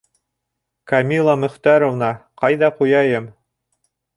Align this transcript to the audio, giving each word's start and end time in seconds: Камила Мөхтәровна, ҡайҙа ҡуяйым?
Камила 0.91 1.35
Мөхтәровна, 1.43 2.09
ҡайҙа 2.45 2.73
ҡуяйым? 2.81 3.29